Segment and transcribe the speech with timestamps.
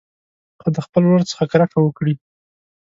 [0.59, 2.13] خو د خپل ورور څخه کرکه وکړي.